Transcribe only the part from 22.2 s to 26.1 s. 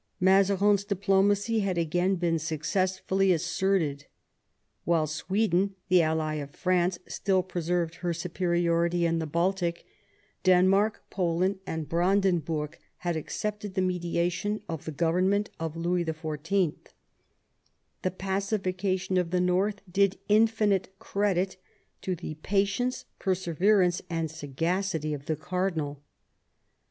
patience, perseverance, and sagacity of the cardinal.